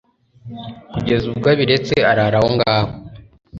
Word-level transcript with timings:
kugeza 0.91 1.25
ubwo 1.31 1.47
abiretse, 1.53 1.95
arara 2.11 2.37
aho 2.39 2.47
ngaho 2.55 2.91